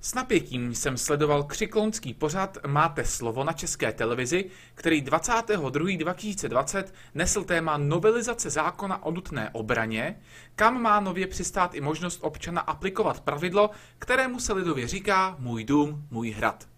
[0.00, 7.76] S napětím jsem sledoval křiklonský pořad Máte slovo na české televizi, který 22.2020 nesl téma
[7.76, 10.20] novelizace zákona o nutné obraně,
[10.54, 16.06] kam má nově přistát i možnost občana aplikovat pravidlo, kterému se lidově říká můj dům,
[16.10, 16.68] můj hrad.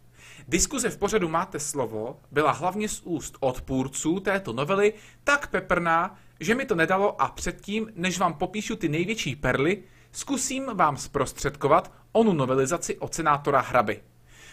[0.49, 4.93] Diskuze v pořadu Máte slovo byla hlavně z úst odpůrců této novely
[5.25, 9.83] tak peprná, že mi to nedalo a předtím, než vám popíšu ty největší perly,
[10.13, 14.03] zkusím vám zprostředkovat onu novelizaci od senátora Hraby.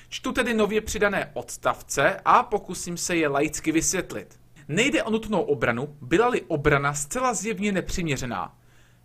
[0.09, 4.39] Čtu tedy nově přidané odstavce a pokusím se je laicky vysvětlit.
[4.67, 8.57] Nejde o nutnou obranu, byla-li obrana zcela zjevně nepřiměřená.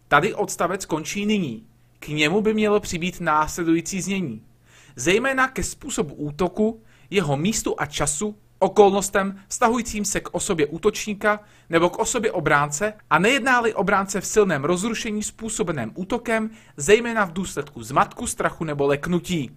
[0.09, 1.67] Tady odstavec končí nyní.
[1.99, 4.43] K němu by mělo přibýt následující znění.
[4.97, 11.41] Zejména ke způsobu útoku, jeho místu a času, okolnostem vztahujícím se k osobě útočníka
[11.71, 17.83] nebo k osobě obránce a nejedná-li obránce v silném rozrušení způsobeném útokem, zejména v důsledku
[17.83, 19.51] zmatku, strachu nebo leknutí.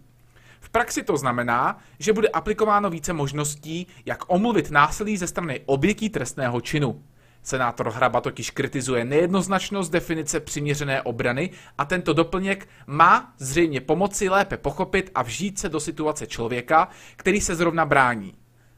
[0.59, 6.09] V praxi to znamená, že bude aplikováno více možností, jak omluvit násilí ze strany obětí
[6.09, 7.03] trestného činu.
[7.43, 14.57] Senátor Hraba totiž kritizuje nejednoznačnost definice přiměřené obrany a tento doplněk má zřejmě pomoci lépe
[14.57, 18.33] pochopit a vžít se do situace člověka, který se zrovna brání.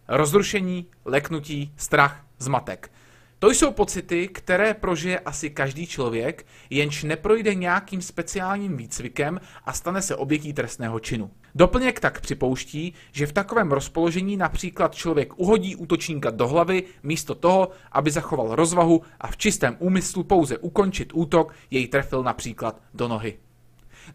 [0.08, 2.91] Rozrušení, leknutí, strach, zmatek.
[3.39, 10.02] To jsou pocity, které prožije asi každý člověk, jenž neprojde nějakým speciálním výcvikem a stane
[10.02, 11.31] se obětí trestného činu.
[11.55, 17.69] Doplněk tak připouští, že v takovém rozpoložení například člověk uhodí útočníka do hlavy místo toho,
[17.92, 23.39] aby zachoval rozvahu a v čistém úmyslu pouze ukončit útok jej trefil například do nohy.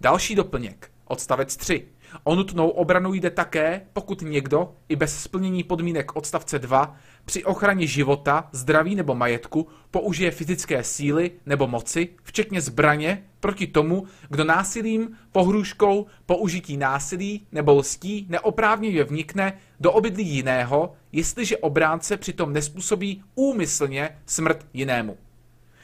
[0.00, 1.88] Další doplněk, odstavec 3.
[2.24, 7.86] O nutnou obranu jde také, pokud někdo, i bez splnění podmínek odstavce 2, při ochraně
[7.86, 15.16] života, zdraví nebo majetku použije fyzické síly nebo moci, včetně zbraně, proti tomu, kdo násilím,
[15.32, 24.18] pohrůžkou, použití násilí nebo lstí neoprávněně vnikne do obydlí jiného, jestliže obránce přitom nespůsobí úmyslně
[24.26, 25.16] smrt jinému.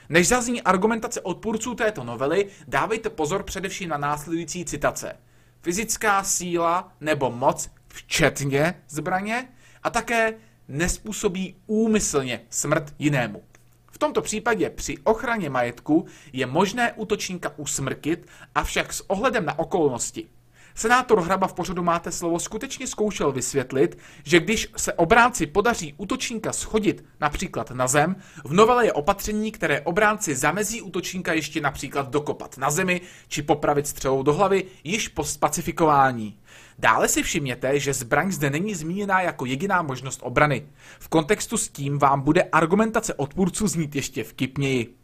[0.08, 5.12] Než zazní argumentace odpůrců této novely, dávejte pozor především na následující citace–
[5.62, 9.48] fyzická síla nebo moc, včetně zbraně,
[9.82, 10.34] a také
[10.68, 13.42] nespůsobí úmyslně smrt jinému.
[13.90, 20.28] V tomto případě při ochraně majetku je možné útočníka usmrtit, avšak s ohledem na okolnosti.
[20.78, 26.52] Senátor Hraba v pořadu Máte slovo skutečně zkoušel vysvětlit, že když se obránci podaří útočníka
[26.52, 32.58] schodit například na zem, v novele je opatření, které obránci zamezí útočníka ještě například dokopat
[32.58, 36.38] na zemi či popravit střelou do hlavy již po spacifikování.
[36.78, 40.66] Dále si všimněte, že zbraň zde není zmíněná jako jediná možnost obrany.
[40.98, 44.94] V kontextu s tím vám bude argumentace odpůrců znít ještě vtipněji.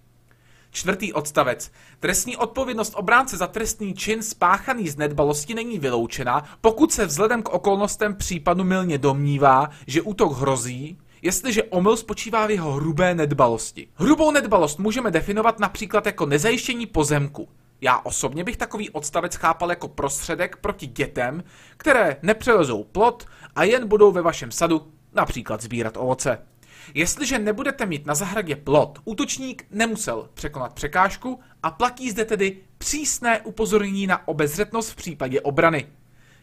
[0.75, 1.71] Čtvrtý odstavec.
[2.01, 7.49] Trestní odpovědnost obránce za trestný čin spáchaný z nedbalosti není vyloučena, pokud se vzhledem k
[7.49, 13.89] okolnostem případu milně domnívá, že útok hrozí, jestliže omyl spočívá v jeho hrubé nedbalosti.
[13.95, 17.49] Hrubou nedbalost můžeme definovat například jako nezajištění pozemku.
[17.81, 21.45] Já osobně bych takový odstavec chápal jako prostředek proti dětem,
[21.77, 26.39] které nepřelezou plot a jen budou ve vašem sadu například sbírat ovoce.
[26.95, 33.41] Jestliže nebudete mít na zahradě plot, útočník nemusel překonat překážku a platí zde tedy přísné
[33.41, 35.87] upozornění na obezřetnost v případě obrany.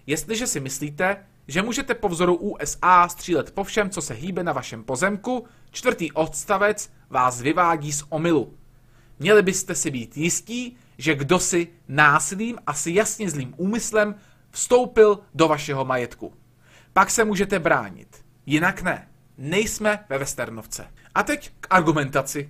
[0.07, 4.53] Jestliže si myslíte, že můžete po vzoru USA střílet po všem, co se hýbe na
[4.53, 8.57] vašem pozemku, čtvrtý odstavec vás vyvádí z omylu.
[9.19, 14.15] Měli byste si být jistí, že kdo si násilím a si jasně zlým úmyslem
[14.51, 16.33] vstoupil do vašeho majetku.
[16.93, 18.25] Pak se můžete bránit.
[18.45, 19.10] Jinak ne.
[19.43, 20.87] Nejsme ve Westernovce.
[21.15, 22.49] A teď k argumentaci.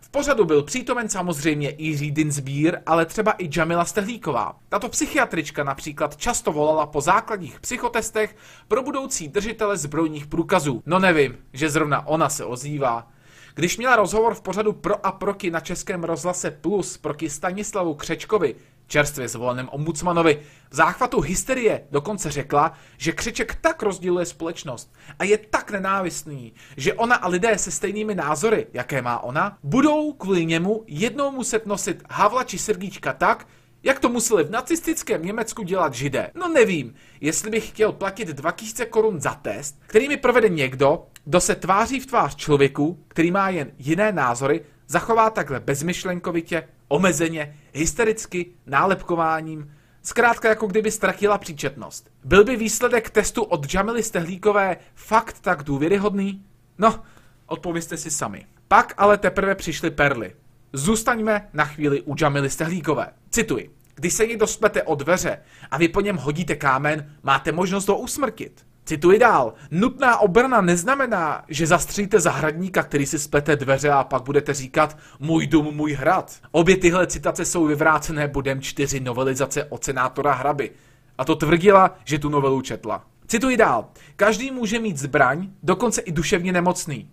[0.00, 4.58] V pořadu byl přítomen samozřejmě Jiří Dinsbír, ale třeba i Jamila Stehlíková.
[4.68, 8.36] Tato psychiatrička například často volala po základních psychotestech
[8.68, 10.82] pro budoucí držitele zbrojních průkazů.
[10.86, 13.10] No nevím, že zrovna ona se ozývá.
[13.54, 18.54] Když měla rozhovor v pořadu Pro a Proky na Českém rozhlase Plus proti Stanislavu Křečkovi,
[18.88, 20.40] čerstvě zvoleném ombudsmanovi,
[20.70, 26.94] v záchvatu hysterie dokonce řekla, že Křeček tak rozděluje společnost a je tak nenávistný, že
[26.94, 32.02] ona a lidé se stejnými názory, jaké má ona, budou kvůli němu jednou muset nosit
[32.10, 33.46] Havla či Sergíčka tak,
[33.82, 36.30] jak to museli v nacistickém Německu dělat židé?
[36.34, 41.40] No nevím, jestli bych chtěl platit 2000 korun za test, který mi provede někdo, kdo
[41.40, 48.46] se tváří v tvář člověku, který má jen jiné názory, zachová takhle bezmyšlenkovitě, omezeně, hystericky,
[48.66, 52.10] nálepkováním, zkrátka jako kdyby ztratila příčetnost.
[52.24, 56.44] Byl by výsledek testu od Jamily Stehlíkové fakt tak důvěryhodný?
[56.78, 57.02] No,
[57.46, 58.46] odpověste si sami.
[58.68, 60.34] Pak ale teprve přišly perly.
[60.72, 63.06] Zůstaňme na chvíli u Jamily Stehlíkové.
[63.30, 63.70] Cituji.
[63.94, 65.38] Když se někdo splete o dveře
[65.70, 68.66] a vy po něm hodíte kámen, máte možnost ho usmrtit.
[68.88, 69.54] Cituji dál.
[69.70, 75.46] Nutná obrana neznamená, že zastříte zahradníka, který si splete dveře a pak budete říkat můj
[75.46, 76.36] dům, můj hrad.
[76.50, 80.70] Obě tyhle citace jsou vyvrácené bodem 4 novelizace od senátora Hraby.
[81.18, 83.04] A to tvrdila, že tu novelu četla.
[83.26, 83.88] Cituji dál.
[84.16, 87.10] Každý může mít zbraň, dokonce i duševně nemocný.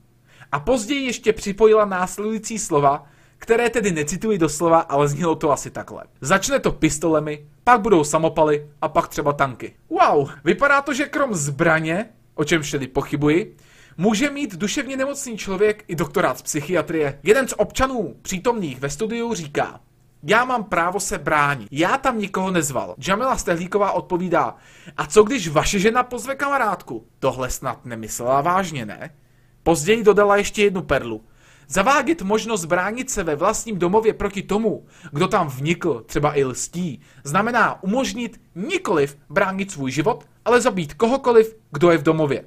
[0.51, 6.03] A později ještě připojila následující slova, které tedy necituji doslova, ale znělo to asi takhle.
[6.21, 9.75] Začne to pistolemi, pak budou samopaly a pak třeba tanky.
[9.89, 13.55] Wow, vypadá to, že krom zbraně, o čem tedy pochybuji,
[13.97, 17.19] může mít duševně nemocný člověk i doktorát z psychiatrie.
[17.23, 19.79] Jeden z občanů přítomných ve studiu říká,
[20.27, 21.67] já mám právo se bránit.
[21.71, 22.95] Já tam nikoho nezval.
[23.07, 24.55] Jamila Stehlíková odpovídá,
[24.97, 27.07] a co když vaše žena pozve kamarádku?
[27.19, 29.15] Tohle snad nemyslela vážně, ne?
[29.63, 31.23] Později dodala ještě jednu perlu.
[31.67, 37.01] Zavádět možnost bránit se ve vlastním domově proti tomu, kdo tam vnikl, třeba i lstí,
[37.23, 42.45] znamená umožnit nikoliv bránit svůj život, ale zabít kohokoliv, kdo je v domově.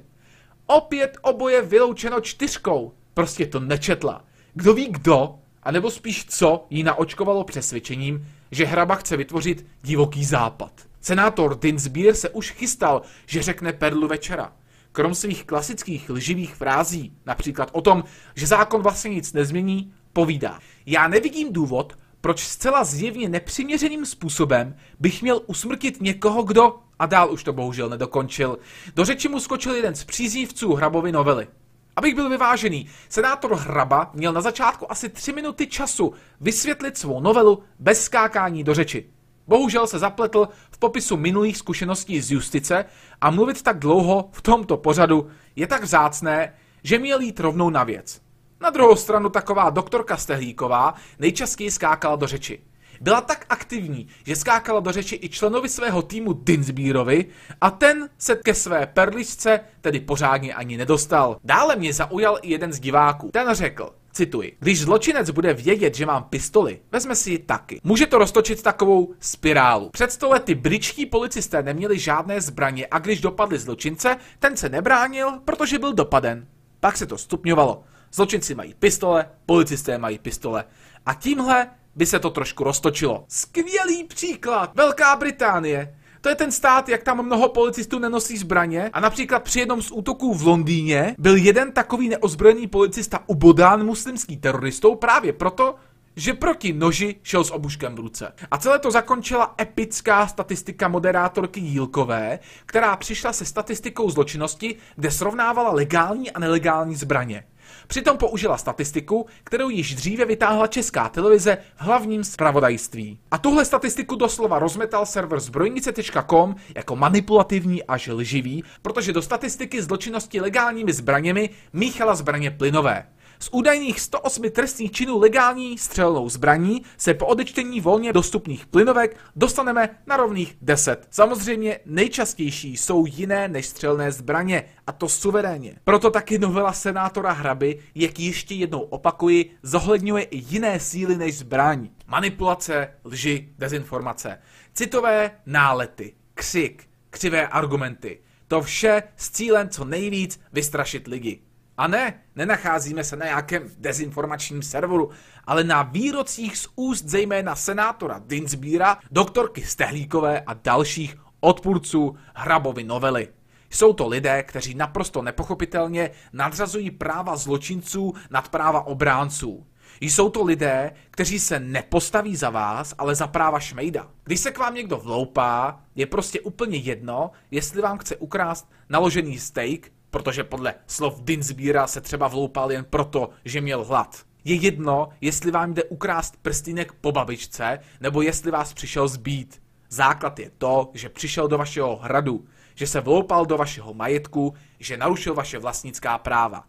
[0.65, 2.93] Opět oboje vyloučeno čtyřkou.
[3.13, 4.25] Prostě to nečetla.
[4.53, 10.71] Kdo ví kdo, anebo spíš co jí naočkovalo přesvědčením, že hraba chce vytvořit divoký západ.
[11.01, 14.53] Senátor Dinsbier se už chystal, že řekne perlu večera.
[14.91, 18.03] Krom svých klasických lživých frází, například o tom,
[18.35, 20.59] že zákon vlastně nic nezmění, povídá.
[20.85, 27.31] Já nevidím důvod, proč zcela zjevně nepřiměřeným způsobem bych měl usmrtit někoho, kdo, a dál
[27.31, 28.59] už to bohužel nedokončil,
[28.95, 31.47] do řeči mu skočil jeden z příznivců Hrabovy novely.
[31.95, 37.63] Abych byl vyvážený, senátor Hraba měl na začátku asi tři minuty času vysvětlit svou novelu
[37.79, 39.09] bez skákání do řeči.
[39.49, 42.85] Bohužel se zapletl v popisu minulých zkušeností z justice
[43.21, 46.53] a mluvit tak dlouho v tomto pořadu je tak vzácné,
[46.83, 48.21] že měl jít rovnou na věc.
[48.61, 52.59] Na druhou stranu taková doktorka Stehlíková nejčastěji skákala do řeči.
[53.01, 57.25] Byla tak aktivní, že skákala do řeči i členovi svého týmu Dinsbírovi
[57.61, 61.37] a ten se ke své perličce tedy pořádně ani nedostal.
[61.43, 63.29] Dále mě zaujal i jeden z diváků.
[63.33, 64.57] Ten řekl, Cituji.
[64.59, 67.81] Když zločinec bude vědět, že mám pistoli, vezme si ji taky.
[67.83, 69.89] Může to roztočit takovou spirálu.
[69.89, 75.31] Před sto lety britští policisté neměli žádné zbraně a když dopadli zločince, ten se nebránil,
[75.45, 76.47] protože byl dopaden.
[76.79, 77.83] Pak se to stupňovalo.
[78.13, 80.65] Zločinci mají pistole, policisté mají pistole.
[81.05, 83.25] A tímhle by se to trošku roztočilo.
[83.27, 84.71] Skvělý příklad!
[84.75, 85.95] Velká Británie.
[86.21, 89.91] To je ten stát, jak tam mnoho policistů nenosí zbraně a například při jednom z
[89.91, 95.75] útoků v Londýně byl jeden takový neozbrojený policista ubodán muslimský teroristou právě proto,
[96.15, 98.33] že proti noži šel s obuškem v ruce.
[98.51, 105.71] A celé to zakončila epická statistika moderátorky Jílkové, která přišla se statistikou zločinnosti, kde srovnávala
[105.71, 107.43] legální a nelegální zbraně.
[107.87, 113.19] Přitom použila statistiku, kterou již dříve vytáhla česká televize v hlavním zpravodajství.
[113.31, 120.41] A tuhle statistiku doslova rozmetal server zbrojnice.com jako manipulativní až lživý, protože do statistiky zločinnosti
[120.41, 123.05] legálními zbraněmi míchala zbraně plynové.
[123.41, 129.89] Z údajných 108 trestných činů legální střelnou zbraní se po odečtení volně dostupných plynovek dostaneme
[130.07, 131.07] na rovných 10.
[131.11, 135.75] Samozřejmě nejčastější jsou jiné než střelné zbraně, a to suverénně.
[135.83, 141.89] Proto taky novela senátora Hraby, jak ještě jednou opakuji, zohledňuje i jiné síly než zbraň.
[142.07, 144.39] Manipulace, lži, dezinformace,
[144.73, 148.19] citové nálety, křik, křivé argumenty.
[148.47, 151.41] To vše s cílem co nejvíc vystrašit lidi.
[151.79, 155.09] A ne, nenacházíme se na nějakém dezinformačním serveru,
[155.45, 163.27] ale na výrocích z úst zejména senátora Dinsbíra, doktorky Stehlíkové a dalších odpůrců Hrabovy novely.
[163.69, 169.65] Jsou to lidé, kteří naprosto nepochopitelně nadřazují práva zločinců nad práva obránců.
[170.01, 174.07] Jsou to lidé, kteří se nepostaví za vás, ale za práva šmejda.
[174.23, 179.39] Když se k vám někdo vloupá, je prostě úplně jedno, jestli vám chce ukrást naložený
[179.39, 184.23] steak protože podle slov Dinsbíra se třeba vloupal jen proto, že měl hlad.
[184.43, 189.61] Je jedno, jestli vám jde ukrást prstínek po babičce, nebo jestli vás přišel zbít.
[189.89, 194.97] Základ je to, že přišel do vašeho hradu, že se vloupal do vašeho majetku, že
[194.97, 196.63] narušil vaše vlastnická práva.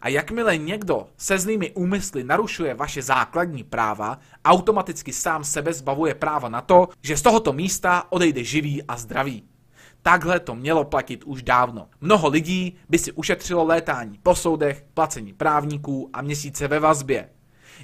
[0.00, 6.48] A jakmile někdo se zlými úmysly narušuje vaše základní práva, automaticky sám sebe zbavuje práva
[6.48, 9.51] na to, že z tohoto místa odejde živý a zdravý.
[10.02, 11.88] Takhle to mělo platit už dávno.
[12.00, 17.28] Mnoho lidí by si ušetřilo létání po soudech, placení právníků a měsíce ve vazbě.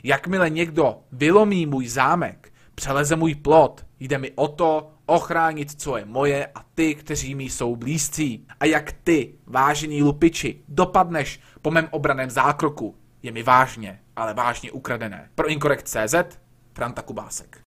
[0.03, 6.05] Jakmile někdo vylomí můj zámek, přeleze můj plot, jde mi o to ochránit, co je
[6.05, 8.47] moje a ty, kteří mi jsou blízcí.
[8.61, 14.73] A jak ty, vážení lupiči, dopadneš po mém obraném zákroku, je mi vážně, ale vážně
[14.73, 15.31] ukradené.
[15.35, 16.15] Pro Inkorekt.cz
[16.75, 17.68] Franta Kubásek.